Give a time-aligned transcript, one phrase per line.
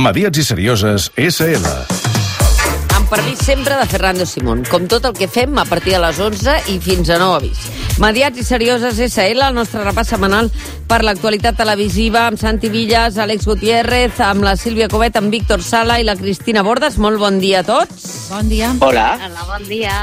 [0.00, 1.72] Mediats i Serioses S.L.
[2.96, 4.62] Amb permís sempre de Fernando Simón.
[4.70, 7.66] Com tot el que fem a partir de les 11 i fins a nou avís.
[8.00, 10.48] Mediats i Serioses SL, el nostre repàs setmanal
[10.88, 15.98] per l'actualitat televisiva amb Santi Villas, Àlex Gutiérrez, amb la Sílvia Covet, amb Víctor Sala
[16.00, 16.96] i la Cristina Bordes.
[16.96, 18.08] Molt bon dia a tots.
[18.30, 18.72] Bon dia.
[18.80, 19.10] Hola.
[19.20, 19.98] Hola, bon dia.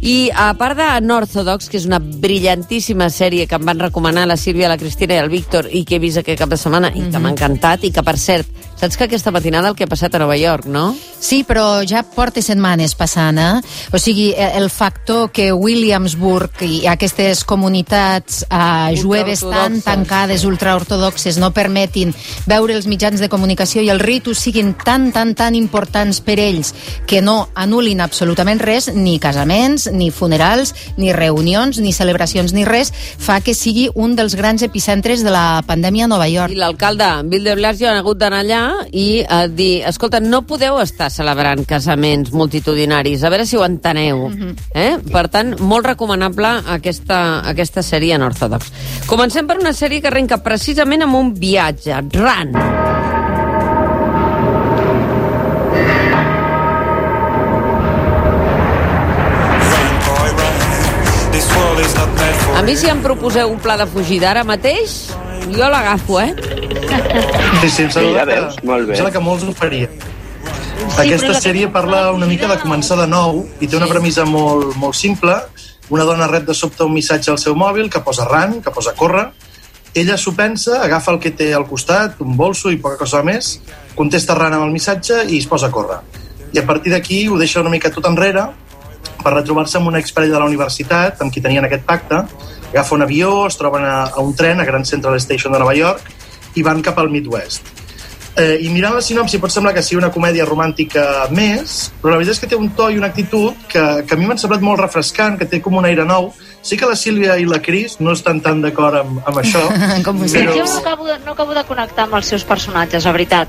[0.00, 4.40] I a part de Northodox, que és una brillantíssima sèrie que em van recomanar la
[4.40, 7.04] Sílvia, la Cristina i el Víctor i que he vist aquest cap de setmana i
[7.10, 10.14] que m'ha encantat i que, per cert, saps que aquesta matinada el que ha passat
[10.14, 10.94] a Nova York, no?
[11.18, 13.60] Sí, però ja porta setmanes passant, eh?
[13.92, 21.50] O sigui, el factor que Williamsburg i aquestes comunitats eh, jueves tan tancades, ultraortodoxes, no
[21.56, 22.12] permetin
[22.46, 26.74] veure els mitjans de comunicació i els ritus siguin tan, tan, tan importants per ells
[27.08, 32.92] que no anulin absolutament res, ni casaments, ni funerals, ni reunions, ni celebracions, ni res,
[32.92, 36.52] fa que sigui un dels grans epicentres de la pandèmia a Nova York.
[36.52, 40.78] I l'alcalde Bill de Blasio ha hagut d'anar allà i eh, dir, escolta, no podeu
[40.82, 44.26] estar celebrant casaments multitudinaris, a veure si ho enteneu.
[44.74, 44.96] eh?
[45.12, 48.72] Per tant, molt recomanable aquesta, aquesta sèrie en Orthodox.
[49.06, 52.54] Comencem per una sèrie que arrenca precisament amb un viatge, Run.
[62.56, 64.94] A mi si em proposeu un pla de fugida ara mateix,
[65.54, 66.34] jo l'agafo, eh?
[67.60, 68.92] Sí, sí, em Sí, sembla, ja veus, molt bé.
[68.92, 69.90] em sembla que molts ho farien.
[70.98, 74.94] Aquesta sèrie parla una mica de començar de nou i té una premissa molt, molt
[74.94, 75.34] simple.
[75.90, 78.92] Una dona rep de sobte un missatge al seu mòbil que posa ran, que posa
[78.94, 79.28] córrer.
[79.94, 83.60] Ella s'ho pensa, agafa el que té al costat, un bolso i poca cosa més,
[83.96, 86.00] contesta ran amb el missatge i es posa a córrer.
[86.52, 88.44] I a partir d'aquí ho deixa una mica tot enrere
[89.22, 92.24] per retrobar-se amb una exparella de la universitat amb qui tenien aquest pacte,
[92.72, 95.74] agafa un avió, es troben a, a un tren a Grand Central Station de Nova
[95.74, 96.02] York
[96.56, 97.62] i van cap al Midwest.
[98.36, 102.18] Eh, I mirant la sinopsi pot semblar que sigui una comèdia romàntica més, però la
[102.18, 104.60] veritat és que té un to i una actitud que, que a mi m'han semblat
[104.60, 106.34] molt refrescant, que té com un aire nou.
[106.60, 109.62] Sí que la Sílvia i la Cris no estan tan d'acord amb, amb això,
[110.04, 110.44] Com Sí, vostè.
[110.52, 113.48] jo no acabo, de, no acabo de connectar amb els seus personatges, la veritat.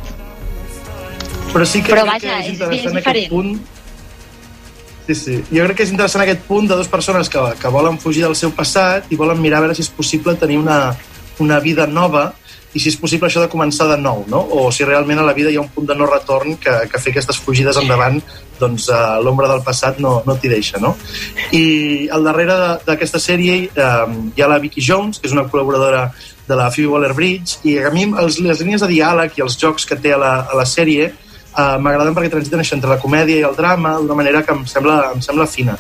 [1.53, 3.29] però sí que Però vaja, que és- és interessant és aquest diferent.
[3.29, 3.59] punt
[5.07, 5.35] Sí, sí.
[5.47, 8.35] Jo crec que és interessant aquest punt de dues persones que, que volen fugir del
[8.35, 10.91] seu passat i volen mirar a veure si és possible tenir una,
[11.40, 12.34] una vida nova
[12.75, 14.41] i si és possible això de començar de nou, no?
[14.51, 17.00] O si realment a la vida hi ha un punt de no retorn que, que
[17.00, 18.19] fer aquestes fugides endavant
[18.59, 20.96] doncs uh, l'ombra del passat no, no t'hi deixa, no?
[21.56, 26.09] I al darrere d'aquesta sèrie eh, hi ha la Vicky Jones, que és una col·laboradora
[26.47, 29.88] de la Phoebe Waller-Bridge, i a mi els, les línies de diàleg i els jocs
[29.88, 31.12] que té a la, a la sèrie
[31.57, 34.63] uh, m'agraden perquè transiten això entre la comèdia i el drama d'una manera que em
[34.69, 35.78] sembla, em sembla fina.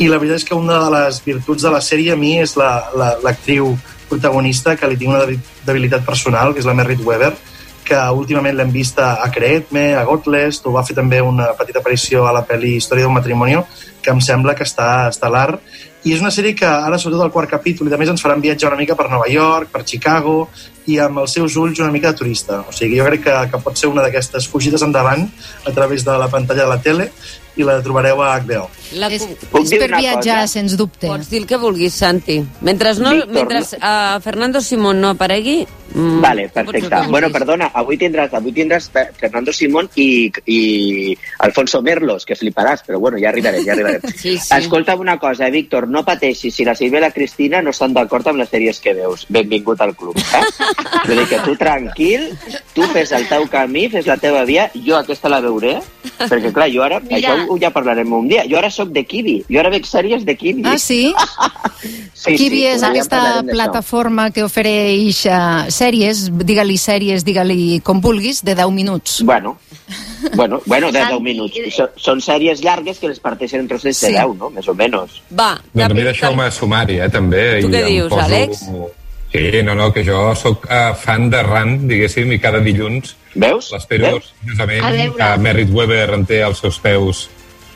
[0.00, 2.56] I la veritat és que una de les virtuts de la sèrie a mi és
[2.56, 3.74] l'actriu la, l'actriu
[4.10, 7.34] protagonista que li tinc una debi- debilitat personal, que és la Merritt Weber,
[7.84, 12.26] que últimament l'hem vist a Creedme, a Godless, o va fer també una petita aparició
[12.26, 13.56] a la pel·li Història d'un matrimoni,
[14.02, 15.58] que em sembla que està estel·lar.
[16.06, 18.40] I és una sèrie que ara, sobretot el quart capítol, i a més ens faran
[18.40, 20.48] viatjar una mica per Nova York, per Chicago,
[20.90, 22.62] i amb els seus ulls una mica de turista.
[22.68, 25.28] O sigui, jo crec que, que pot ser una d'aquestes fugides endavant
[25.66, 27.10] a través de la pantalla de la tele
[27.58, 28.68] i la trobareu a HBO.
[28.96, 30.46] La, És, Puc és per viatjar, cosa?
[30.50, 31.06] sens dubte.
[31.10, 32.38] Pots dir el que vulguis, Santi.
[32.66, 35.66] Mentre, no, Víctor, mentre uh, Fernando Simón no aparegui...
[35.92, 36.94] Mm, Vale, perfecte.
[37.10, 42.84] Bueno, perdona, avui tindràs, avui tindràs Fe- Fernando Simón i, i Alfonso Merlos, que fliparàs,
[42.86, 44.06] però bueno, ja arribarem, ja arribarem.
[44.14, 44.54] Sí, sí.
[44.54, 47.92] Escolta'm una cosa, eh, Víctor, no pateixis, si la Sílvia i la Cristina no estan
[47.96, 49.26] d'acord amb les sèries que veus.
[49.28, 50.44] Benvingut al club, eh?
[51.06, 52.28] Vull dir que tu tranquil,
[52.74, 55.78] tu fes el teu camí, fes la teva via, jo aquesta la veuré,
[56.18, 57.16] perquè clar, jo ara, Mira.
[57.18, 60.24] això ho ja parlarem un dia, jo ara sóc de Kiwi, jo ara veig sèries
[60.24, 60.62] de Kiwi.
[60.64, 61.12] Ah, sí?
[62.14, 63.50] sí, Kiwi és un dia aquesta d'això.
[63.52, 69.20] plataforma que ofereix uh, sèries, digue-li sèries, digue-li com vulguis, de 10 minuts.
[69.24, 69.56] Bueno,
[70.34, 71.56] bueno, bueno de Santi, 10 minuts.
[71.56, 74.06] eh, Són, sèries llargues que les parteixen en trossos Sí.
[74.06, 74.50] de 10, no?
[74.50, 75.20] Més o menys.
[75.32, 77.60] Va, Doncs a mi cap- deixeu-me sumar-hi, eh, també.
[77.62, 78.66] Tu què dius, Àlex?
[79.32, 83.68] Sí, no, no, que jo sóc uh, fan de RAN, diguéssim, i cada dilluns Veus?
[83.70, 87.28] l'espero seriosament que Merritt Weber em té als seus peus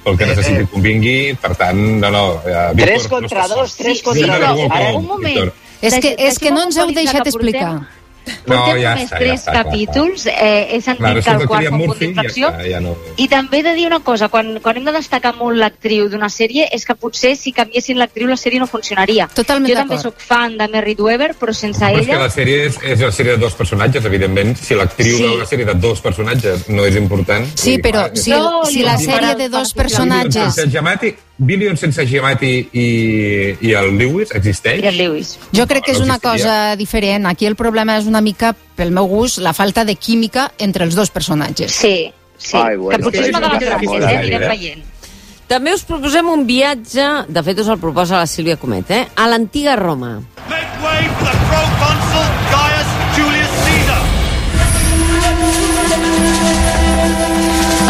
[0.05, 1.19] pel que necessiti que convingui.
[1.41, 2.25] Per tant, no, no...
[2.43, 4.67] Uh, 3 contra 2, 3 Sí, contra sí, 2.
[4.67, 5.31] però, Ara, un moment.
[5.31, 5.53] Víctor.
[5.85, 8.04] És que, és que no ens heu deixat que portem- explicar.
[8.25, 11.31] No, Portem ja només està, ja tres està, clar, capítols, eh, he sentit Clar, que
[11.35, 12.94] el quart fa un punt ja està, ja no...
[13.21, 16.29] I també he de dir una cosa, quan, quan hem de destacar molt l'actriu d'una
[16.32, 19.29] sèrie és que potser si canviessin l'actriu la sèrie no funcionaria.
[19.35, 22.23] Totalment jo també sóc fan de Merritt Weber, però sense Però és que ella...
[22.25, 24.56] la sèrie és, és la sèrie de dos personatges, evidentment.
[24.56, 25.23] Si l'actriu Sí.
[25.29, 27.44] de la sèrie de dos personatges no és important...
[27.55, 30.56] Sí, però clar, si, No, si la sèrie de dos para- personatges...
[31.37, 32.87] Billions sense Giamatti i,
[33.67, 34.83] i el Lewis existeix?
[34.85, 35.35] I el Lewis.
[35.57, 37.27] Jo crec que és No una cosa diferent.
[37.27, 40.95] Aquí el problema és una mica, pel meu gust, la falta de química entre els
[40.95, 41.75] dos personatges.
[41.75, 42.57] Sí, sí.
[42.57, 44.19] Ai, bueno, que potser és una de les gràcies, molt eh?
[44.23, 44.91] Anirem veient.
[45.51, 49.05] També us proposem un viatge, de fet us el proposa la Sílvia Comet, eh?
[49.15, 50.17] a l'antiga Roma.
[50.49, 52.14] Make way for the proconsul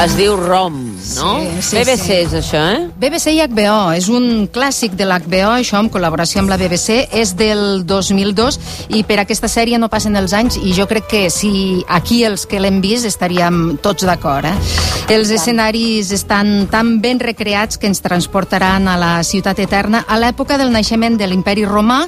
[0.03, 0.75] Es diu Rom,
[1.17, 1.29] no?
[1.39, 2.15] Sí, sí, BBC sí.
[2.25, 2.81] és això, eh?
[2.99, 7.33] BBC i HBO, és un clàssic de l'HBO, això en col·laboració amb la BBC, és
[7.39, 8.59] del 2002
[8.99, 12.45] i per aquesta sèrie no passen els anys i jo crec que si aquí els
[12.51, 14.51] que l'hem vist estaríem tots d'acord.
[14.51, 15.15] Eh?
[15.15, 20.59] Els escenaris estan tan ben recreats que ens transportaran a la ciutat eterna a l'època
[20.59, 22.03] del naixement de l'imperi romà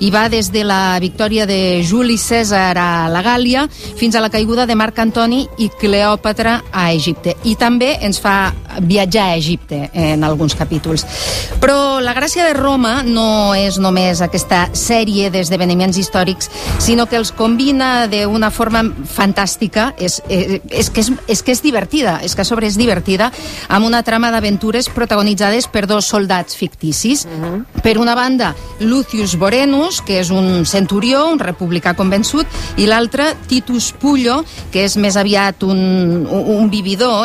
[0.00, 4.30] i va des de la victòria de Juli Cèsar a la Gàlia fins a la
[4.30, 7.31] caiguda de Marc Antoni i Cleòpatra a Egipte.
[7.44, 11.04] I també ens fa viatjar a Egipte en alguns capítols.
[11.62, 16.50] Però la gràcia de Roma no és només aquesta sèrie d'esdeveniments històrics,
[16.82, 21.62] sinó que els combina d'una forma fantàstica, és, és, és, que és, és que és
[21.62, 23.30] divertida, és que a sobre és divertida,
[23.68, 27.26] amb una trama d'aventures protagonitzades per dos soldats ficticis.
[27.82, 32.46] Per una banda, Lucius Vorenus, que és un centurió, un republicà convençut,
[32.78, 34.40] i l'altre, Titus Pullo,
[34.72, 35.78] que és més aviat un,
[36.26, 36.70] un, un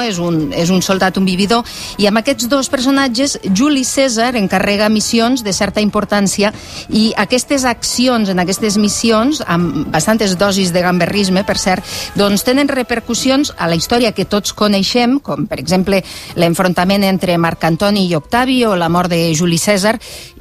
[0.06, 1.66] és un, és un soldat, un vividor,
[1.98, 6.54] i amb aquests dos personatges, Juli César encarrega missions de certa importància
[6.90, 11.84] i aquestes accions en aquestes missions, amb bastantes dosis de gamberrisme, per cert,
[12.16, 16.02] doncs tenen repercussions a la història que tots coneixem, com per exemple
[16.36, 19.98] l'enfrontament entre Marc Antoni i Octavi o la mort de Juli César,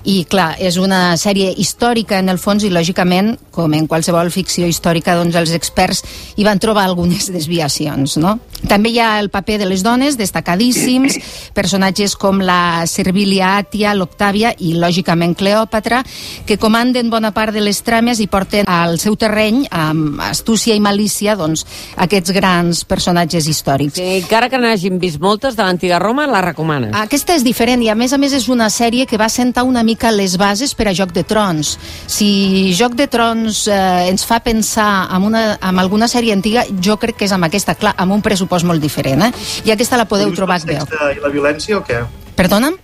[0.06, 4.68] i clar, és una sèrie històrica en el fons i lògicament, com en qualsevol ficció
[4.70, 6.04] històrica, doncs els experts
[6.38, 8.36] hi van trobar algunes desviacions, no?
[8.70, 11.20] També hi ha el paper de les dones, destacadíssims,
[11.54, 16.02] personatges com la Servilia Àtia, l'Octàvia i, lògicament, Cleòpatra,
[16.46, 20.82] que comanden bona part de les trames i porten al seu terreny, amb astúcia i
[20.82, 21.62] malícia, doncs,
[22.02, 24.00] aquests grans personatges històrics.
[24.00, 26.90] Sí, encara que n'hagin vist moltes de l'antiga Roma, la recomanes.
[26.98, 29.84] Aquesta és diferent i a més a més és una sèrie que va sentar una
[29.86, 31.76] mica les bases per a Joc de Trons.
[32.10, 36.98] Si Joc de Trons eh, ens fa pensar en, una, en alguna sèrie antiga, jo
[37.00, 39.32] crec que és amb aquesta, clar, amb un pressupost molt diferent, eh?
[39.64, 42.02] I aquesta la podeu trobar a sexe i la violència o què?
[42.36, 42.78] Perdona'm?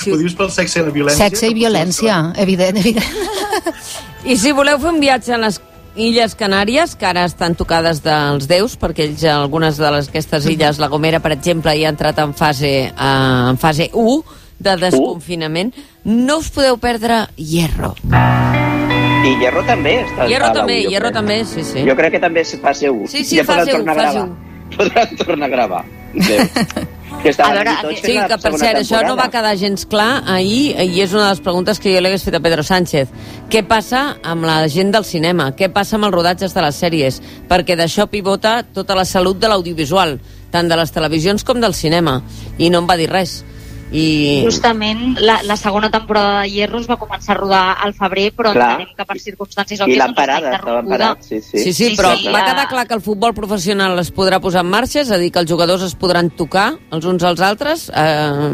[0.00, 1.26] Ho dius pel sexe i la violència?
[1.28, 3.10] Sexe i violència, evident, evident.
[4.30, 5.60] I si voleu fer un viatge a les
[6.00, 10.78] Illes Canàries, que ara estan tocades dels déus, perquè ells, algunes de les, aquestes illes,
[10.78, 14.20] la Gomera, per exemple, ja ha entrat en fase, eh, en fase 1
[14.60, 15.72] de desconfinament,
[16.04, 17.96] no us podeu perdre Hierro.
[19.20, 21.82] I Hierro també està Hierro a la també, Hierro també, sí, sí.
[21.88, 23.10] Jo crec que també és fase 1.
[23.10, 24.49] Sí, sí, ja fase podran u, tornar a fase gravar.
[24.76, 25.84] Podran tornar a gravar.
[26.14, 26.40] Adéu.
[27.22, 29.30] que A veure, aquí Sí, que per cert, això no va temporada.
[29.30, 32.34] quedar gens clar ahir i és una de les preguntes que jo li hagués fet
[32.38, 33.10] a Pedro Sánchez.
[33.50, 35.50] Què passa amb la gent del cinema?
[35.58, 37.20] Què passa amb els rodatges de les sèries?
[37.50, 40.18] Perquè d'això pivota tota la salut de l'audiovisual,
[40.50, 42.22] tant de les televisions com del cinema.
[42.58, 43.40] I no em va dir res.
[43.90, 44.42] I...
[44.44, 48.52] Justament la, la segona temporada de Hierro es va començar a rodar al febrer, però
[48.54, 48.68] Clar.
[48.76, 51.26] entenem que per circumstàncies I l'han doncs, parada, estaven parats.
[51.26, 51.58] Sí, sí.
[51.58, 54.62] Sí, sí, Sí, però sí, va quedar clar que el futbol professional es podrà posar
[54.62, 57.88] en marxa, és a dir, que els jugadors es podran tocar els uns als altres,
[57.90, 58.50] eh,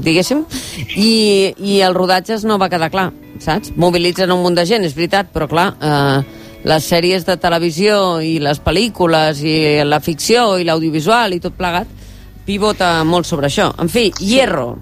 [0.00, 0.46] diguéssim,
[0.96, 3.74] i, i els rodatges no va quedar clar, saps?
[3.76, 8.38] Mobilitzen un munt de gent, és veritat, però clar, eh, les sèries de televisió i
[8.40, 11.99] les pel·lícules i la ficció i l'audiovisual i tot plegat
[12.46, 13.70] pivota molt sobre això.
[13.78, 14.78] En fi, Hierro.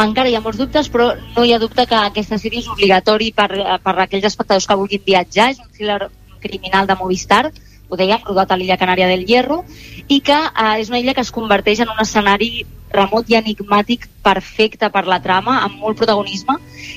[0.00, 3.32] Encara hi ha molts dubtes, però no hi ha dubte que aquesta sèrie és obligatori
[3.34, 3.48] per,
[3.82, 5.50] per a aquells espectadors que vulguin viatjar.
[5.50, 6.10] És un thriller
[6.40, 7.50] criminal de Movistar,
[7.90, 9.64] ho dèiem, rodat a l'illa Canària del Hierro,
[10.08, 14.08] i que eh, és una illa que es converteix en un escenari remot i enigmàtic
[14.22, 16.56] perfecte per la trama, amb molt protagonisme,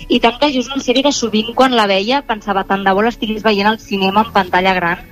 [0.10, 3.04] i tant que és una sèrie que sovint quan la veia pensava tant de bo
[3.06, 5.04] l'estigués veient al cinema en pantalla gran,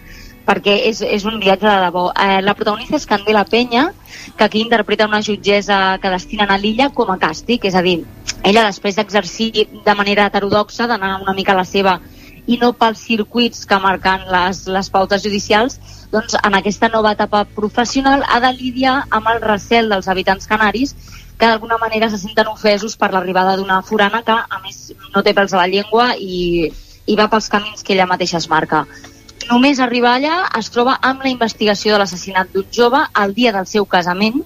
[0.45, 2.07] perquè és, és un viatge de debò.
[2.11, 3.89] Eh, la protagonista és Candela Penya,
[4.37, 8.01] que aquí interpreta una jutgessa que destinen a l'illa com a càstig, és a dir,
[8.43, 11.99] ella després d'exercir de manera heterodoxa, d'anar una mica a la seva
[12.49, 15.77] i no pels circuits que marquen les, les pautes judicials,
[16.11, 20.95] doncs en aquesta nova etapa professional ha de lidiar amb el recel dels habitants canaris
[21.37, 25.33] que d'alguna manera se senten ofesos per l'arribada d'una forana que, a més, no té
[25.37, 26.69] pèls a la llengua i,
[27.05, 28.85] i va pels camins que ella mateixa es marca.
[29.49, 33.67] Només arribar allà es troba amb la investigació de l'assassinat d'un jove el dia del
[33.67, 34.41] seu casament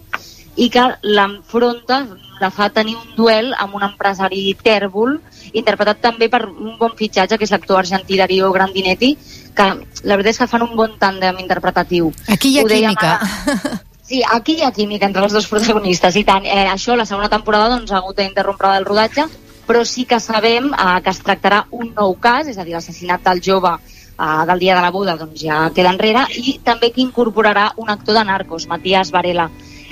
[0.56, 2.06] i que l'enfronta,
[2.40, 5.18] la fa tenir un duel amb un empresari tèrbol,
[5.54, 9.16] interpretat també per un bon fitxatge, que és l'actor argentí Darío Grandinetti,
[9.56, 9.66] que
[10.04, 12.12] la veritat és que fan un bon tàndem interpretatiu.
[12.32, 13.18] Aquí hi ha Ho dèiem química.
[13.20, 13.82] ara.
[14.06, 16.46] Sí, aquí hi ha química entre els dos protagonistes, i tant.
[16.46, 19.26] Eh, això, la segona temporada, doncs, ha hagut d'interrompre el rodatge,
[19.66, 23.24] però sí que sabem eh, que es tractarà un nou cas, és a dir, l'assassinat
[23.26, 23.74] del jove
[24.20, 27.90] eh, del dia de la boda doncs ja queda enrere, i també que incorporarà un
[27.90, 29.50] actor de Narcos, Matías Varela.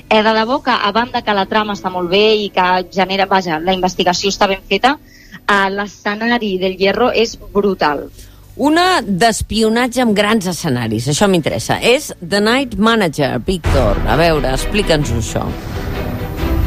[0.09, 3.25] Eh, de debò que, a banda que la trama està molt bé i que genera,
[3.25, 4.97] vaja, la investigació està ben feta,
[5.47, 8.07] eh, l'escenari del Hierro és brutal.
[8.55, 11.79] Una d'espionatge amb grans escenaris, això m'interessa.
[11.81, 14.03] És The Night Manager, Víctor.
[14.05, 15.47] A veure, explica'ns això.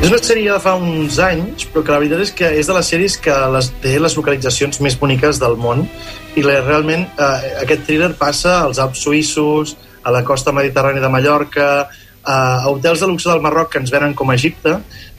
[0.07, 2.75] És una sèrie de fa uns anys, però que la veritat és que és de
[2.77, 5.81] les sèries que les, té les localitzacions més boniques del món
[6.39, 9.73] i la, realment eh, aquest thriller passa als Alps suïssos,
[10.07, 13.91] a la costa mediterrània de Mallorca, eh, a hotels de luxe del Marroc que ens
[13.91, 14.77] venen com a Egipte,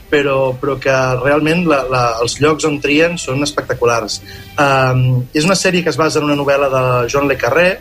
[0.08, 4.22] però, però que realment la, la, els llocs on trien són espectaculars.
[4.56, 7.74] Um, és una sèrie que es basa en una novel·la de John Le Carré,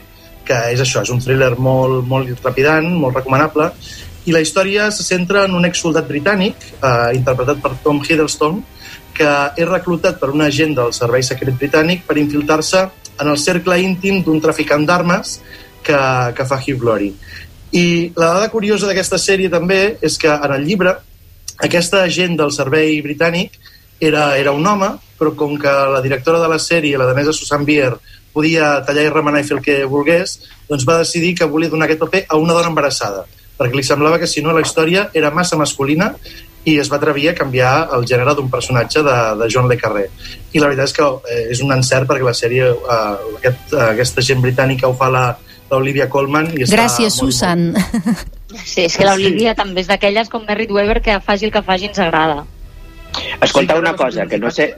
[0.44, 3.72] que és això, és un thriller molt, molt trepidant, molt recomanable,
[4.28, 8.60] i la història se centra en un exsoldat britànic, eh, interpretat per Tom Hiddleston,
[9.18, 12.84] que és reclutat per un agent del Servei Secret Britànic per infiltrar-se
[13.18, 15.40] en el cercle íntim d'un traficant d'armes
[15.82, 16.00] que,
[16.36, 17.14] que fa Hugh Glory.
[17.72, 20.94] I la dada curiosa d'aquesta sèrie també és que en el llibre
[21.58, 23.58] aquesta agent del servei britànic
[24.00, 27.66] era, era un home, però com que la directora de la sèrie, la danesa Susan
[27.66, 27.96] Bier,
[28.36, 30.38] podia tallar i remenar i fer el que volgués,
[30.70, 33.26] doncs va decidir que volia donar aquest paper a una dona embarassada,
[33.58, 36.14] perquè li semblava que si no la història era massa masculina
[36.68, 40.08] i es va atrevir a canviar el gènere d'un personatge de, de John Le Carré.
[40.52, 43.86] I la veritat és que eh, és un encert perquè la sèrie, eh, aquest, eh,
[43.94, 45.24] aquesta gent britànica ho fa la,
[45.72, 47.72] l'Olivia Colman i està Gràcies, molt, Susan.
[48.58, 49.60] Sí, és que l'Olivia sí.
[49.60, 52.46] també és d'aquelles com Merritt Weber que faci el que faci ens agrada.
[53.44, 54.70] Escolta Sí, una cosa, que no sé...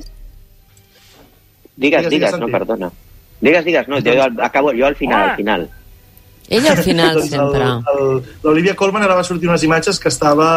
[1.80, 2.90] Digues, Digues, digues, digues, no, perdona.
[3.40, 5.70] Digues, digues, no, jo acabo jo al final, al final.
[6.50, 7.66] Ell al final, Doncs sempre.
[8.44, 10.48] L'Olivia Colman ara va sortir unes imatges que estava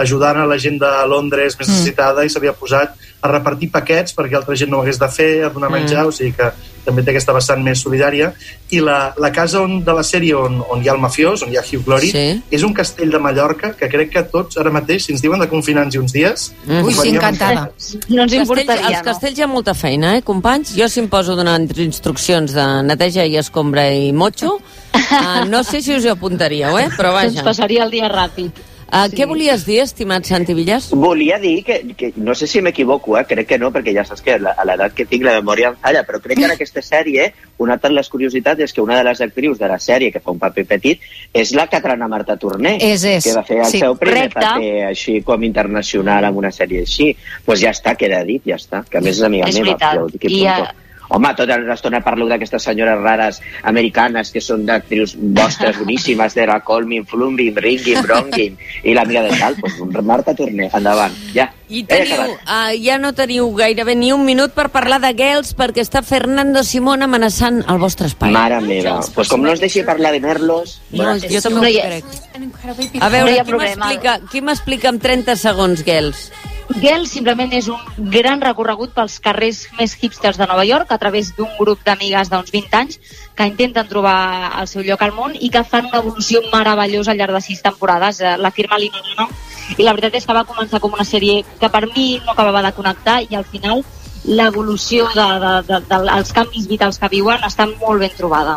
[0.00, 4.36] ajudant a la gent de Londres més necessitada i s'havia posat a repartir paquets perquè
[4.36, 6.50] altra gent no ho hagués de fer, a donar menjar, o sigui que
[6.84, 8.28] també té aquesta vessant més solidària.
[8.76, 11.52] I la, la casa on, de la sèrie on, on hi ha el mafiós, on
[11.54, 12.42] hi ha Hugh Glory, Sí.
[12.52, 15.48] és un castell de Mallorca que crec que tots ara mateix, si ens diuen de
[15.48, 16.50] confinar-nos uns dies...
[16.66, 16.82] Mm.
[16.84, 17.64] Ui, sí, encantada.
[17.64, 20.74] No ens Castells, importaria, als castells hi ha molta feina, eh, companys?
[20.76, 25.80] Jo si em poso donant instruccions de neteja i escombra i motxo, uh, no sé
[25.80, 26.90] si us hi apuntaríeu, eh?
[26.98, 27.24] però no?
[27.24, 27.48] Ens vaja.
[27.48, 28.73] passaria el dia ràpid.
[28.92, 30.90] Uh, Què volies dir, estimat Santi Villas?
[30.94, 33.24] Volia dir que, que no sé si m'equivoco, eh?
[33.26, 35.76] crec que no, perquè ja saps que la- a l'edat que tinc la memòria em
[35.82, 39.04] falla, però crec que en aquesta sèrie una de les curiositats és que una de
[39.04, 41.00] les actrius de la sèrie que fa un paper petit
[41.32, 43.24] és la Catrana Marta Torné, És, és.
[43.24, 43.78] que va fer el Sí.
[43.80, 44.40] seu primer Correcte.
[44.40, 47.12] paper així com internacional amb una sèrie així.
[47.14, 48.84] Doncs pues ja està, queda dit, ja està.
[48.88, 49.76] Que a més és amiga És meva.
[49.80, 50.62] ja ho dic i eh,
[51.08, 56.60] Home, tota l'estona parlo d'aquestes senyores rares americanes que són d'actrius vostres boníssimes, de la
[56.64, 61.50] Colmin, Flumbin, Ringin, Brongin i l'amiga de tal, doncs Marta Torné, endavant, ja.
[61.68, 62.42] I teniu, acabat.
[62.44, 66.62] uh, ja no teniu gairebé ni un minut per parlar de Gels perquè està Fernando
[66.64, 68.34] Simón amenaçant el vostre espai.
[68.36, 70.78] Mare meva, pues com no es deixi parlar de Merlos...
[70.92, 72.04] No, bueno, jo també No ho crec.
[72.38, 76.28] No A veure, m'explica qui m'explica en 30 segons, Gels?
[76.72, 81.34] Gel simplement és un gran recorregut pels carrers més hipsters de Nova York a través
[81.36, 83.00] d'un grup d'amigues d'uns 20 anys
[83.36, 87.20] que intenten trobar el seu lloc al món i que fan una evolució meravellosa al
[87.20, 88.20] llarg de sis temporades.
[88.20, 89.28] Eh, La firma Lina Luna
[89.76, 92.62] i la veritat és que va començar com una sèrie que per mi no acabava
[92.64, 93.84] de connectar i al final
[94.24, 98.56] l'evolució de, de, de, de, dels canvis vitals que viuen està molt ben trobada.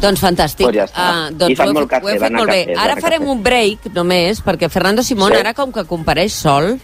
[0.00, 0.64] Doncs fantàstic.
[0.66, 1.06] Doncs ja està.
[1.08, 2.66] Ah, doncs I fan ho, molt fet- ho he cafè, fet van a molt bé.
[2.66, 3.30] cafè, Ara farem cafè.
[3.32, 5.38] un break, només, perquè Fernando Simón, Sí.
[5.38, 6.78] ara com que compareix sol,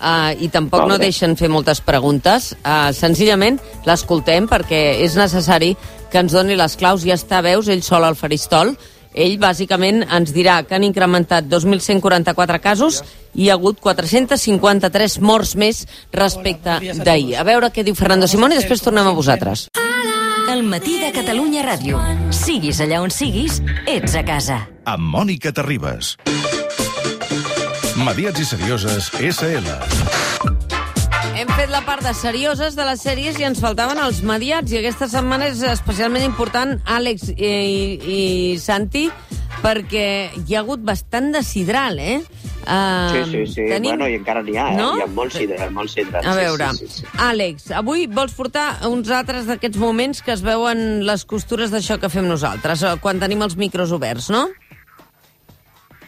[0.00, 1.04] uh, i tampoc Molt no bé.
[1.06, 5.76] deixen fer moltes preguntes, uh, senzillament l'escoltem perquè és necessari
[6.10, 7.02] que ens doni les claus.
[7.04, 8.76] Ja està, veus, ell sol al faristol.
[9.14, 13.02] Ell, bàsicament, ens dirà que han incrementat 2.144 casos
[13.34, 17.36] i hi ha hagut 453 morts més respecte d'ahir.
[17.36, 19.68] A veure què diu Fernando Simón i després tornem a vosaltres.
[20.48, 21.98] El matí de Catalunya Ràdio.
[22.32, 24.56] Siguis allà on siguis, ets a casa.
[24.88, 26.14] Amb Mònica Terribas.
[28.00, 29.68] Mediats i serioses SL.
[31.36, 34.72] Hem fet la part de serioses de les sèries i ens faltaven els mediats.
[34.72, 38.22] I aquesta setmana és especialment important, Àlex i, i, i
[38.62, 39.10] Santi,
[39.62, 42.20] perquè hi ha hagut bastant de sidral, eh?
[42.68, 43.62] Uh, Sí, sí, sí.
[43.80, 44.76] Bueno, i encara n'hi ha, eh?
[44.76, 44.90] No?
[44.98, 46.20] Hi ha molts sidres, molts sidres.
[46.26, 47.06] A sí, veure, Sí, sí, sí.
[47.24, 52.10] Àlex, avui vols portar uns altres d'aquests moments que es veuen les costures d'això que
[52.12, 54.48] fem nosaltres, eh, quan tenim els micros oberts, no?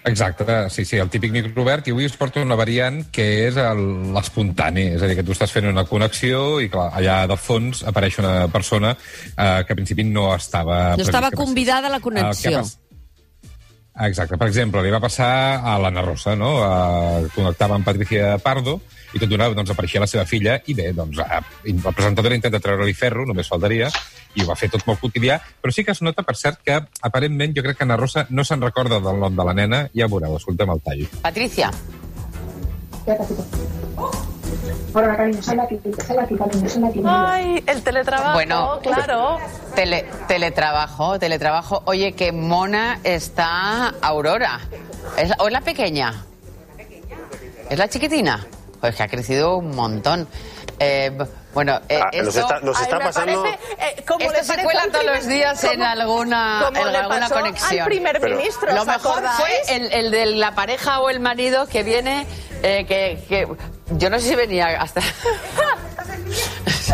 [0.04, 3.56] Exacte, sí, sí, el típic micro obert, i avui us porto una variant que és
[3.60, 7.36] el- l'espontani, és a dir, que tu estàs fent una connexió i, clar, allà de
[7.36, 10.96] fons apareix una persona eh, que al principi no estava...
[10.96, 12.60] No estava convidada a la El connexió.
[12.62, 12.78] pas-
[14.06, 14.38] Exacte.
[14.40, 16.54] Per exemple, li va passar a l'Anna Rosa, no?
[16.64, 18.78] Uh, connectava amb Patricia Pardo
[19.12, 21.42] i tot d'una doncs, apareixia la seva filla i bé, doncs, uh,
[21.84, 23.90] la presentadora intenta treure-li ferro, només faltaria,
[24.38, 26.78] i ho va fer tot molt quotidià, però sí que es nota, per cert, que
[27.10, 30.08] aparentment jo crec que Anna Rosa no se'n recorda del nom de la nena, ja
[30.08, 31.06] veureu, escoltem el tall.
[31.26, 31.72] Patricia.
[34.92, 37.02] Bueno, cariño, sal aquí, sal aquí, cariño, sal aquí.
[37.06, 39.38] Ay, el teletrabajo, Bueno, claro.
[39.74, 41.82] Tele, teletrabajo, teletrabajo.
[41.86, 44.60] Oye, qué mona está Aurora.
[45.16, 46.24] ¿Es la- ¿O es la pequeña?
[47.68, 48.46] ¿Es la chiquitina?
[48.80, 50.26] Pues que ha crecido un montón.
[50.78, 51.12] Eh,
[51.52, 54.32] bueno, eh, Ah, nos esto- está- nos Ay, está me pasando- parece- Eh, ¿cómo esto
[54.38, 57.20] le se cuela al todos primer- los días en como- alguna, como en le alguna
[57.20, 57.84] pasó al conexión.
[57.86, 59.36] primer Pero- ministro, Lo ¿os mejor acordáis?
[59.66, 62.26] fue el, el de la pareja o el marido que viene,
[62.62, 63.46] eh, que, que
[63.98, 65.00] yo no sé si venía hasta...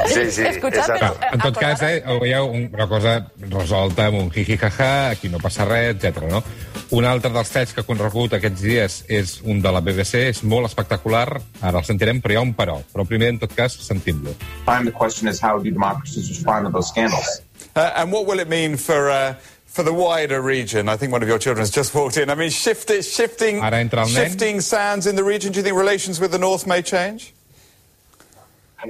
[0.07, 0.81] Sí, sí, exacte.
[1.01, 5.29] però- En tot cas, eh, ho veieu, un- una cosa resolta amb un jiji-jaja, aquí
[5.29, 6.23] no passa res, etc.
[6.31, 6.43] no?
[6.91, 10.43] Un altre dels talls que ha corregut aquests dies és un de la BBC, és
[10.45, 12.79] molt espectacular, ara el sentirem, però hi ha un però.
[12.93, 14.35] Però primer, en tot cas, sentim-lo.
[14.65, 17.43] time the question is how do democracies respond to those scandals?
[17.75, 19.35] Uh, and what will it mean for uh,
[19.77, 20.89] for the wider region?
[20.89, 22.31] I think one of your children has just walked in.
[22.31, 24.15] I mean, shift, shifting, Ara entra el nen.
[24.15, 25.53] shifting sands in the region.
[25.53, 27.35] Do you think relations with the North may change?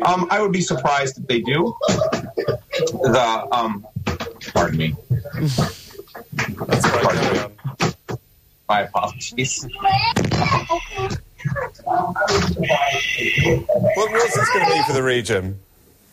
[0.02, 1.74] Um, I would be surprised if they do.
[1.90, 3.84] The um,
[4.54, 4.94] pardon me.
[7.02, 7.40] Pardon me.
[8.68, 9.66] My apologies.
[11.84, 12.10] What,
[13.96, 15.58] what's this going to be for the region?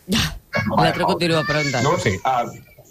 [0.78, 1.86] L'altre continua preguntant.
[2.00, 2.20] Sí.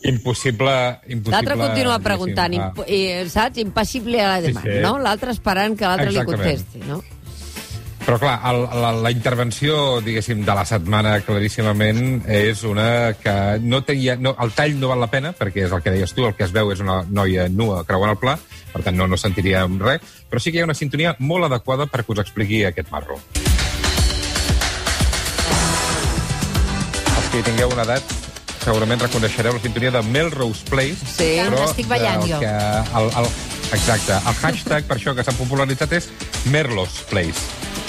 [0.04, 1.36] Impossible, impossible...
[1.36, 3.60] L'altre continua preguntant, ah, imp eh, saps?
[3.62, 4.80] Impassible a la Sí, demanda, sí.
[4.82, 4.96] no?
[4.98, 7.02] L'altre esperant que l'altre li contesti, no?
[8.02, 13.84] Però clar, el, la, la intervenció, diguéssim, de la setmana claríssimament és una que no
[13.86, 14.16] tenia...
[14.18, 16.42] No, el tall no val la pena, perquè és el que deies tu, el que
[16.48, 18.34] es veu és una noia nua creuant el pla,
[18.72, 21.86] per tant no, no sentiríem res, però sí que hi ha una sintonia molt adequada
[21.86, 23.20] perquè us expliqui aquest marro.
[27.14, 28.31] Els que tingueu una edat
[28.64, 31.02] segurament reconeixereu la sintonia de Melrose Place.
[31.16, 31.32] Sí.
[31.48, 32.38] però Estic ballant el jo.
[32.42, 32.52] Que
[33.00, 33.28] el, el,
[33.74, 34.12] exacte.
[34.14, 36.08] El hashtag per això que s'ha popularitzat és
[36.52, 37.42] Merlos Place.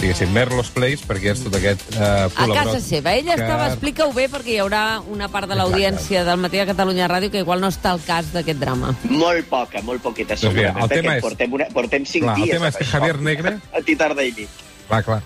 [0.03, 3.13] Diguéssim, Merlos Place, perquè és tot aquest eh, A casa seva.
[3.15, 3.67] Ella que- estava...
[3.71, 7.39] Explica-ho bé, perquè hi haurà una part de l'audiència del Matí de Catalunya Ràdio que
[7.45, 8.91] igual no està al cas d'aquest drama.
[9.07, 12.35] Molt poca, molt poqueta, Doncs mira, segurament, el tema és- portem, una, portem cinc Clar,
[12.37, 12.89] el dies tema és que.
[12.91, 14.49] Javier Negre- A ti tarda i nit.
[14.89, 15.21] Clar, clar.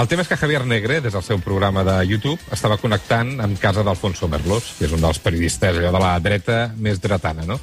[0.00, 3.58] El tema és que Javier Negre, des del seu programa de YouTube, estava connectant amb
[3.58, 7.56] casa d'Alfonso Merlos, que és un dels periodistes allò de la dreta més dretana, no?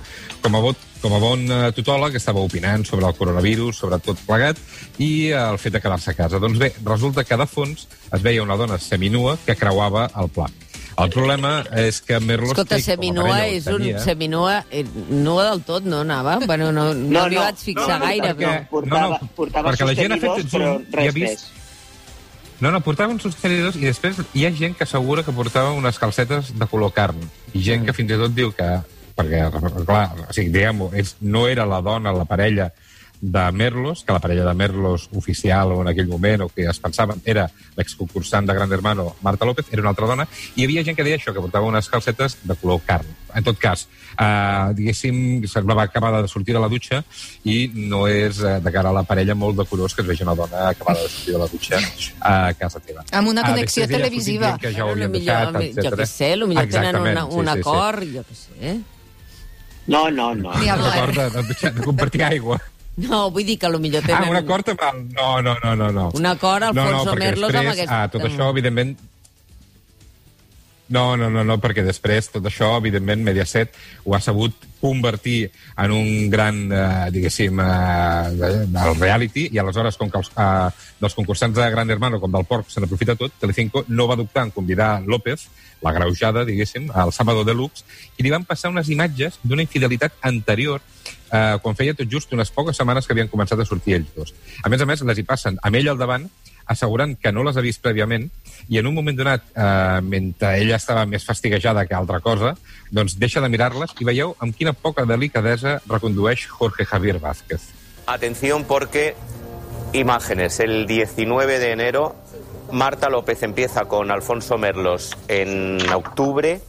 [0.43, 4.19] Com a, bot, com a bon eh, tutòleg estava opinant sobre el coronavirus, sobre tot
[4.27, 4.59] plegat,
[4.99, 6.39] i eh, el fet de quedar-se a casa.
[6.43, 10.49] Doncs bé, resulta que de fons es veia una dona seminua que creuava el pla.
[10.97, 12.55] El problema és que Merlos...
[12.55, 13.83] Escolta, seminua parella, és o un...
[13.85, 14.55] tenia- Seminua...
[14.73, 14.81] eh,
[15.13, 16.39] Nua del tot, no anava?
[16.43, 17.43] Bueno, no, no, No, li no.
[17.43, 18.65] vaig fixar No, no, gaire, perquè- però...
[18.71, 21.45] Portava, portava perquè la gent ha fet però zoom i ha vist- més.
[22.59, 25.99] No, no, portava uns sostenidors i després hi ha gent que assegura que portava unes
[26.01, 27.19] calcetes de color carn.
[27.53, 28.69] I gent que fins i tot diu que...
[29.17, 29.39] Perquè,
[29.81, 30.91] clar, o sigui, diguem-ho,
[31.25, 32.67] no era la dona, la parella
[33.19, 36.79] de Merlos, que la parella de Merlos oficial o en aquell moment, o que es
[36.79, 40.83] pensaven, era l'exconcursant de Gran Hermano, Marta López, era una altra dona, i hi havia
[40.83, 43.07] gent que deia això, que portava unes calcetes de color carn.
[43.37, 47.03] En tot cas, eh, diguéssim, semblava acabada de sortir de la dutxa
[47.43, 50.33] i no és eh, de cara a la parella molt decorós que es vegi una
[50.35, 51.81] dona acabada de sortir de la dutxa
[52.21, 53.03] a casa teva.
[53.11, 54.57] Amb una Ah, connexió ha televisiva.
[54.57, 57.51] Que ja ho havien millor, deixat, jo què sé, potser tenen una, sí, un sí,
[57.53, 57.59] sí.
[57.59, 58.79] acord, jo què sé.
[59.87, 60.53] No, no, no.
[60.59, 62.57] Ni acord de, de, de compartir aigua.
[62.57, 62.76] No,
[63.29, 64.23] vull dir que potser tenen...
[64.25, 65.03] Ah, un acord amb el...
[65.13, 65.91] No, no, no, no.
[65.93, 66.07] no.
[66.17, 67.93] Un acord, no, no, Alfonso perquè Merlos, després, amb aquest...
[67.93, 68.97] Ah, tot això, evidentment...
[70.89, 73.75] No, no, no, no, perquè després tot això, evidentment, Mediaset
[74.07, 75.49] ho ha sabut convertir
[75.83, 80.69] en un gran, eh, diguéssim, eh, el reality, i aleshores, com que els, eh,
[81.01, 84.47] dels concursants de Gran Hermano com del porc se n'aprofita tot, Telecinco no va dubtar
[84.47, 85.49] en convidar López,
[85.81, 87.85] la greujada, diguéssim, al Sábado Deluxe,
[88.17, 90.81] i li van passar unes imatges d'una infidelitat anterior
[91.31, 94.35] eh, quan feia tot just unes poques setmanes que havien començat a sortir ells dos.
[94.63, 96.27] A més a més, les hi passen amb ell al davant,
[96.67, 98.27] assegurant que no les ha vist prèviament,
[98.67, 102.55] i en un moment donat, eh, mentre ella estava més fastiguejada que altra cosa,
[102.91, 107.71] doncs deixa de mirar-les i veieu amb quina poca delicadesa recondueix Jorge Javier Vázquez.
[108.07, 109.15] Atención porque
[109.93, 110.59] imágenes.
[110.59, 112.15] El 19 de enero,
[112.71, 116.59] Marta López empieza con Alfonso Merlos en octubre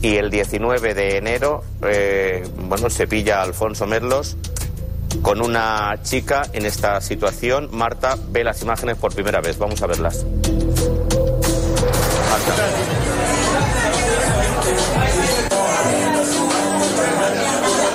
[0.00, 4.36] y el 19 de enero, eh, bueno, se pilla a Alfonso Merlos
[5.22, 7.68] con una chica en esta situación.
[7.72, 9.58] Marta ve las imágenes por primera vez.
[9.58, 10.24] Vamos a verlas.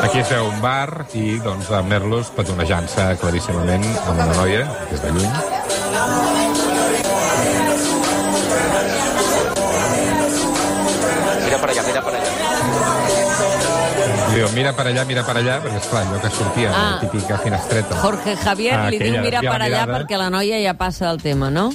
[0.01, 6.38] Aquí es un bar i, doncs, Merlos petonejant-se claríssimament amb una noia, des de lluny.
[14.59, 16.99] Mira per allà, mira per allà, perquè, esclar, allò que sortia, Ah.
[17.01, 17.95] la típica finestreta.
[18.01, 19.97] Jorge Javier Ah, li diu mira per allà mirada.
[19.99, 21.69] perquè la noia ja passa del tema, no?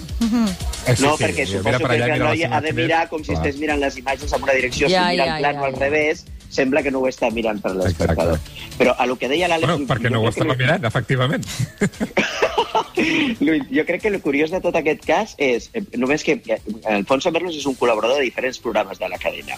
[0.86, 3.08] Eh, sí, no, sí, perquè suposo mira per allà, que la noia ha de mirar
[3.08, 3.40] com si Clar.
[3.46, 5.72] estàs mirant les imatges en una direcció, Ja, si mira ja, el plano ja, al
[5.74, 5.78] ja.
[5.80, 8.38] revés, sembla que no ho està mirant per l'espectador.
[8.78, 9.66] Però a lo que deia l'Àlex...
[9.66, 11.44] Bueno, perquè no ho estava mirant, efectivament.
[12.96, 16.58] Lluís, jo crec que el curiós de tot aquest cas és, eh, només que eh,
[16.94, 19.56] Alfonso Merlos és un col·laborador de diferents programes de la cadena.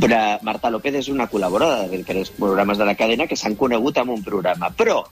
[0.00, 3.98] Però Marta López és una col·laboradora de diferents programes de la cadena que s'han conegut
[4.00, 4.70] en un programa.
[4.76, 5.02] Però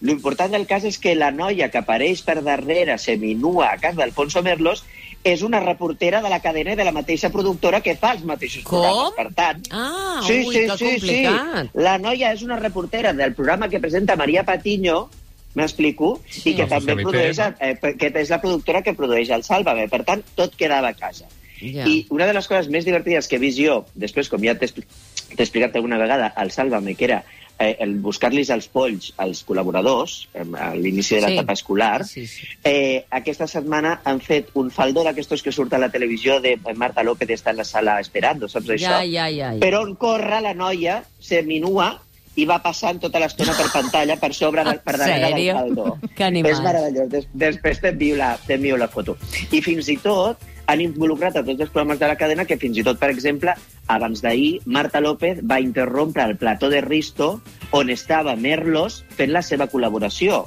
[0.00, 4.42] l'important del cas és que la noia que apareix per darrere seminua a casa d'Alfonso
[4.46, 4.84] Merlos
[5.26, 8.62] és una reportera de la cadena i de la mateixa productora que fa els mateixos
[8.62, 8.78] Com?
[8.78, 9.14] programes.
[9.16, 11.64] Per tant, Ah, sí, ui, sí, que sí, complicat.
[11.66, 11.70] sí.
[11.82, 15.08] La noia és una reportera del programa que presenta Maria Patiño,
[15.54, 16.50] m'explico, Sí.
[16.50, 17.54] i que El també Socialité, produeix, no?
[17.60, 19.88] eh, que és la productora que produeix el Sálvame.
[19.88, 21.26] Per tant, tot quedava a casa.
[21.60, 21.86] Ja.
[21.88, 24.66] I una de les coses més divertides que he vist jo, després, com ja t'he
[24.66, 24.86] expli-
[25.34, 27.24] t'he explicat alguna vegada, al Sálvame, que era
[27.60, 31.26] eh, el buscar-los els polls als col·laboradors eh, a l'inici de Sí.
[31.26, 32.46] l'etapa escolar, Sí, sí.
[32.62, 37.02] eh, aquesta setmana han fet un faldó d'aquestos que surt a la televisió de Marta
[37.02, 38.86] López està en la sala esperando, saps això?
[38.86, 39.52] Ja, ja, ja.
[39.54, 39.58] ja.
[39.58, 42.00] Per on corre la noia, seminua,
[42.38, 45.88] i va passant tota l'estona per pantalla per sobre, de, per darrere del faldó.
[46.14, 46.52] Que animal.
[46.52, 47.10] És meravellós.
[47.10, 48.36] Des, després t'envio la,
[48.84, 49.16] la foto.
[49.50, 52.76] I fins i tot han involucrat a tots els programes de la cadena que fins
[52.78, 53.54] i tot, per exemple,
[53.88, 57.38] abans d'ahir, Marta López va interrompre el plató de Risto
[57.72, 60.44] on estava Merlos fent la seva col·laboració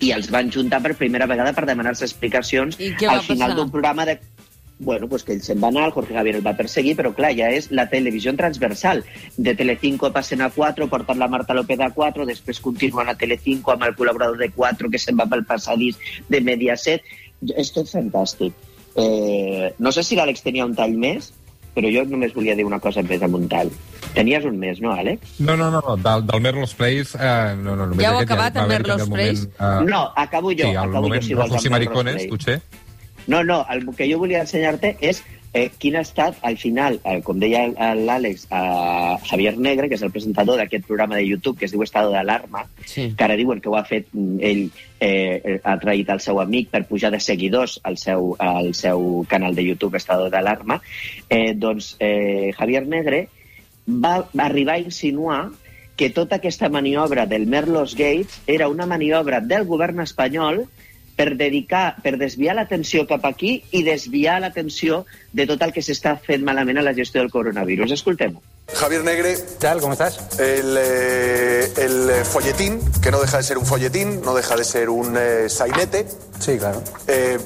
[0.00, 4.16] i els van juntar per primera vegada per demanar-se explicacions al final d'un programa de
[4.80, 7.34] bueno, pues que ell se'n va anar, el Jorge Javier el va perseguir, però clar,
[7.36, 9.04] ja és la televisió transversal.
[9.36, 13.74] De Telecinco passen a 4, porten la Marta López a 4, després continuen a Telecinco
[13.74, 17.04] amb el col·laborador de 4 que se'n va pel passadís de Mediaset.
[17.56, 18.56] És tot fantàstic.
[18.96, 21.30] Eh, no sé si l'Àlex tenia un tall més,
[21.76, 23.70] però jo només volia dir una cosa més amb un tall.
[24.16, 25.38] Tenies un més, no, Àlex?
[25.38, 27.20] No, no, no, no del, del Merlos Place...
[27.20, 29.44] Eh, no, no, només Ja heu acabat amb haver-hi Merlos el Place?
[29.46, 31.76] Moment, eh, No, acabo jo, sí, el acabo moment jo, si vols, Rojos i amb
[31.76, 32.62] Maricones, potser.
[33.30, 35.20] No, no, el que jo volia ensenyar-te és
[35.52, 37.64] eh, quin ha estat, al final, eh, com deia
[37.98, 41.82] l'Àlex, eh, Javier Negre, que és el presentador d'aquest programa de YouTube que es diu
[41.82, 43.12] Estado d'Alarma, Sí.
[43.16, 44.64] que ara diuen que ho ha fet mm, ell,
[45.00, 49.54] eh, ha traït el seu amic per pujar de seguidors al seu, al seu canal
[49.54, 50.80] de YouTube Estado d'Alarma,
[51.28, 53.28] eh, doncs eh, Javier Negre
[53.86, 55.50] va, va arribar a insinuar
[55.96, 60.64] que tota aquesta maniobra del Merlos Gates era una maniobra del govern espanyol
[61.20, 65.02] per dedicar, per desviar l'atenció cap aquí i desviar l'atenció
[65.36, 67.92] de tot el que s'està fent malament a la gestió del coronavirus.
[67.92, 68.40] Escoltem-ho.
[68.72, 69.36] Javier Negre.
[69.58, 69.82] tal?
[69.82, 70.16] ¿Cómo estás?
[70.38, 74.64] El, eh, el eh, folletín, que no deja de ser un folletín, no deja de
[74.64, 76.06] ser un eh, sainete.
[76.38, 76.82] Sí, claro.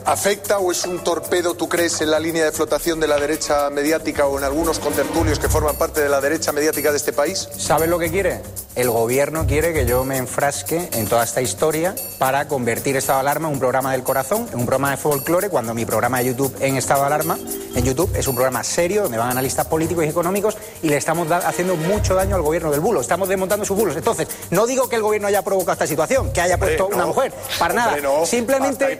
[0.05, 3.71] ¿Afecta o es un torpedo, tú crees, en la línea de flotación de la derecha
[3.71, 7.49] mediática o en algunos contertulios que forman parte de la derecha mediática de este país?
[7.57, 8.39] ¿Sabes lo que quiere?
[8.77, 13.21] El gobierno quiere que yo me enfrasque en toda esta historia para convertir Estado de
[13.21, 16.25] Alarma en un programa del corazón, en un programa de folclore, cuando mi programa de
[16.27, 17.39] YouTube en Estado de Alarma,
[17.77, 21.31] en YouTube, es un programa serio donde van analistas políticos y económicos y le estamos
[21.31, 23.01] haciendo mucho daño al gobierno del bulo.
[23.01, 23.97] Estamos desmontando sus bulos.
[23.97, 26.97] Entonces, no digo que el gobierno haya provocado esta situación, que haya Hombre, puesto no.
[26.97, 28.19] una mujer, para Hombre, nada.
[28.19, 28.27] no.
[28.27, 28.99] Simplemente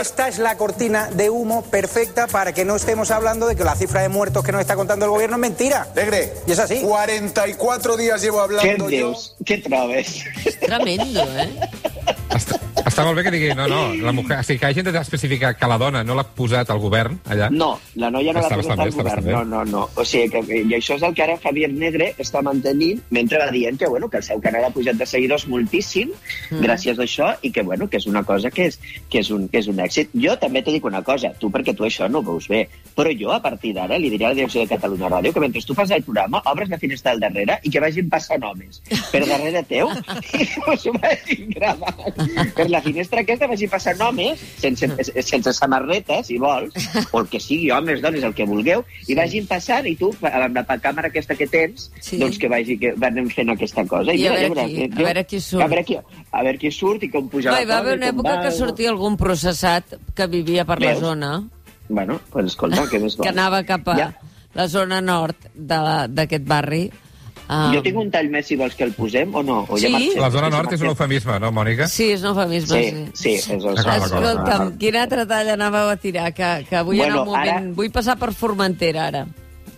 [0.00, 3.76] esta es la cortina de humo perfecta para que no estemos hablando de que la
[3.76, 5.86] cifra de muertos que nos está contando el gobierno es mentira.
[5.94, 6.34] Negre.
[6.48, 6.80] Y es así.
[6.82, 9.12] 44 días llevo hablando yo.
[9.12, 9.30] dius?
[9.46, 10.16] Què trobes?
[10.64, 11.50] Tremendo, eh?
[12.94, 15.66] Està molt bé que digui, no, no, la mujer, o sigui, que hagi d'especificar que
[15.66, 17.48] la dona no l'ha posat al govern, allà.
[17.50, 19.26] No, la noia no l'ha posat al govern.
[19.32, 19.82] No, no, no.
[19.98, 23.50] O sigui, que, i això és el que ara Javier Negre està mantenint mentre va
[23.50, 26.14] dient que, bueno, que el seu canal ha pujat de seguidors moltíssim
[26.50, 26.60] Mm.
[26.64, 28.78] gràcies a això i que, bueno, que és una cosa que és,
[29.10, 30.12] que és, un, que és un èxit.
[30.14, 32.64] Jo també t'he dic una cosa, tu perquè tu això no ho veus bé,
[32.96, 35.62] però jo a partir d'ara li diré a la direcció de Catalunya Ràdio que mentre
[35.64, 39.24] tu fas el programa obres la finestra al darrere i que vagin passant homes per
[39.26, 39.90] darrere teu
[40.40, 42.20] i us ho vagin gravant.
[42.54, 44.86] Per la finestra aquesta vagi passant homes sense,
[45.24, 46.74] sense samarreta, si vols,
[47.10, 50.56] o el que sigui, homes, dones, el que vulgueu, i vagin passant i tu, amb
[50.60, 52.18] la càmera aquesta que tens, Sí.
[52.20, 54.12] doncs que vagi que anem fent aquesta cosa.
[54.14, 55.62] I a mira, veure ja qui- veuràs, a veure qui surt.
[55.64, 55.96] A veure qui,
[56.30, 58.14] a veure qui surt i com puja Va, la hi va haver cosa, una i
[58.14, 61.00] època va, que sortia algun processat que vivia per la Veus?
[61.00, 61.32] zona,
[61.88, 63.30] Bueno, pues escolta, què més que vols?
[63.32, 64.14] anava cap a Ja.
[64.54, 66.90] la zona nord de la- d'aquest barri.
[67.46, 69.66] Um, Jo tinc un tall més, si vols que el posem, o no?
[69.68, 69.90] O Sí?
[69.92, 70.20] marxem?
[70.22, 71.86] La zona Ja nord és un eufemisme, no, Mònica?
[71.88, 73.38] Sí, és un eufemisme, Sí, sí.
[73.38, 76.32] sí, és el Escolta'm, quin altre tall anàveu a tirar?
[76.32, 77.50] Que, que vull Bueno, anar un moment...
[77.66, 79.26] ara- Vull passar per Formentera, ara.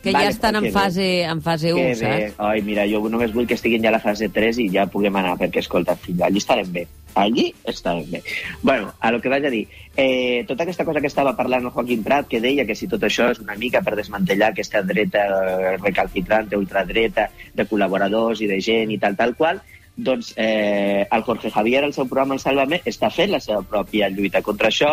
[0.02, 0.70] que Vale, ja estan en bé.
[0.70, 1.96] fase, en fase 1, Que bé.
[2.30, 2.34] saps?
[2.38, 5.16] Ai, mira, jo només vull que estiguin ja a la fase 3 i ja puguem
[5.16, 6.86] anar, perquè, escolta, fill, allí estarem bé.
[7.16, 8.20] Allí estarem bé.
[8.60, 9.62] Bueno, a lo que vaig a dir,
[9.96, 13.00] eh, tota aquesta cosa que estava parlant el Joaquim Prat, que deia que si tot
[13.08, 18.58] això és una mica per desmantellar aquesta dreta eh, recalcitrant, ultradreta, de col·laboradors i de
[18.60, 19.62] gent i tal, tal qual,
[19.96, 24.10] doncs eh, el Jorge Javier, al seu programa El Sálvame, està fent la seva pròpia
[24.12, 24.90] lluita contra això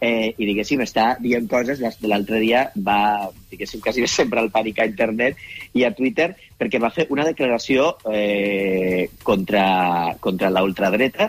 [0.00, 1.82] eh, i, diguéssim, està dient coses.
[1.84, 5.36] L'as- L'altre dia va, diguéssim, quasi sempre al pànic a internet
[5.76, 11.28] i a Twitter perquè va fer una declaració eh, contra, contra la ultradreta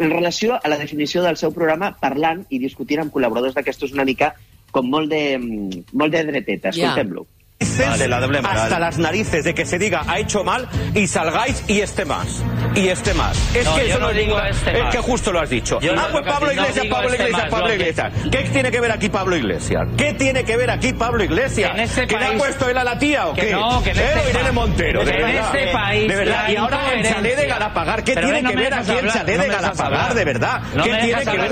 [0.00, 4.06] en relació a la definició del seu programa parlant i discutint amb col·laboradors d'aquestos una
[4.08, 4.32] mica
[4.72, 6.70] com molt de, mm, molt de dreteta.
[6.70, 7.26] Escoltem-lo.
[7.64, 8.56] Vale, la doble moral.
[8.58, 12.42] hasta las narices de que se diga ha hecho mal y salgáis y este más.
[12.74, 13.36] Y este más.
[13.54, 14.94] Es No, que yo eso no no digo este es más.
[14.94, 15.78] que justo lo has dicho.
[15.80, 18.12] Yo ah, no- pues Pablo Iglesias, Pablo este Iglesias, Pablo lo que- Iglesias.
[18.32, 19.88] ¿Qué tiene que ver aquí Pablo Iglesias?
[19.98, 21.70] ¿Qué tiene que ver aquí Pablo Iglesias?
[21.72, 23.52] Que en este ¿Que le ha país- puesto él a la tía o Que qué?
[23.52, 24.02] no, que en ¿Eh?
[24.14, 25.54] este Irene pa- Montero, de que en verdad.
[25.56, 26.48] este país De verdad.
[26.48, 28.04] Y ahora el incoherencia- chalet de Galapagar.
[28.04, 30.14] ¿Qué Pero tiene no que ver aquí el no de Galapagar?
[30.14, 30.60] De verdad.
[30.74, 31.50] No ¿Qué tiene que ver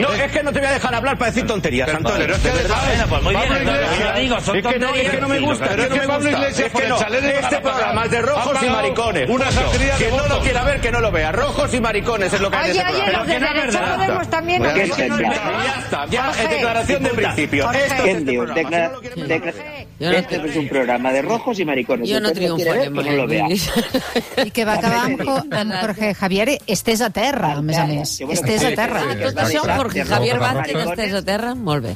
[0.00, 2.18] no es que no te voy a dejar hablar para decir tonterías, Antonio.
[2.18, 5.38] pero es que pues Pablo Iglesias- digo, son es que no, es que no me
[5.40, 6.28] gusta, pero es es que Pablo.
[6.30, 9.30] Iglesias Es por que el no, chalet de este programa es de rojos y maricones.
[9.30, 11.32] una sangría de Que no lo quiera ver, que no lo vea.
[11.32, 13.18] Rojos y maricones es lo que hay en oye, programa.
[13.18, 13.96] los de es derecha.
[13.96, 14.62] Podemos también...
[14.62, 14.70] ¿no?
[14.70, 15.64] es que no es verdad.
[15.64, 17.64] Ya está, ya es declaración de principio.
[17.64, 17.86] Jorge.
[17.86, 18.16] Esto ¿Qué es
[19.98, 22.10] este este és un programa de rojos i maricones.
[22.10, 23.46] Jo no triomfaré que no lo vea.
[24.44, 27.86] I que va acabar amb, Jo- amb Jorge Javier estès a terra, a més a
[27.86, 28.12] més.
[28.20, 29.00] Estès a terra.
[29.22, 31.54] Tot això, Jorge Javier Vázquez estès a terra?
[31.54, 31.94] Molt bé.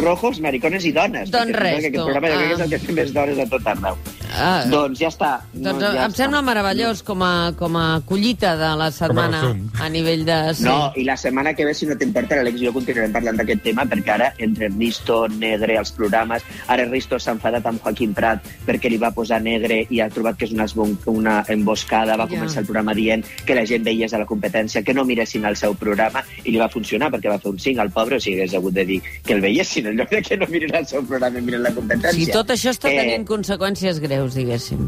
[0.00, 1.30] Rojos, maricones i dones.
[1.30, 2.06] Doncs res, tu.
[2.52, 3.98] És el que té més dones a tot arreu.
[4.38, 4.64] Ah.
[4.70, 5.30] Doncs ja està.
[5.52, 9.42] Doncs no, ja em sembla meravellós com a, com a collita de la setmana
[9.80, 10.36] a nivell de...
[10.54, 10.64] Sí.
[10.64, 13.62] No, i la setmana que ve, si no t'importa, l'Àlex i jo continuarem parlant d'aquest
[13.66, 16.42] tema, perquè ara, entre Risto, Negre, els programes,
[16.72, 20.38] ara Risto s'ha enfadat amb Joaquim Prat perquè li va posar Negre i ha trobat
[20.40, 22.36] que és una, esbon- una emboscada, va Ja.
[22.38, 25.56] començar el programa dient que la gent veiés a la competència, que no miressin el
[25.56, 28.40] seu programa, i li va funcionar perquè va fer un 5 al pobre, o sigui,
[28.40, 31.02] hagués hagut de dir que el veiessin, en lloc de que no mirin el seu
[31.04, 32.12] programa i miren la competència.
[32.24, 34.86] Si tot això està Eh, tenint conseqüències greus, diguéssim.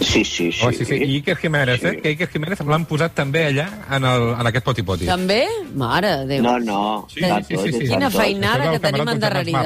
[0.00, 0.60] Sí, sí, sí.
[0.64, 0.94] Oh, sí, sí.
[0.94, 2.00] I Iker Jiménez, eh?
[2.02, 5.06] Que Iker Jiménez l'han posat també allà en, el, en aquest poti-poti.
[5.08, 5.40] També?
[5.78, 6.42] Mare de Déu.
[6.44, 6.80] No, no.
[7.10, 7.88] Sí, sí, sí, sí, sí.
[7.92, 9.64] Quina feinada que tenim endarrerida.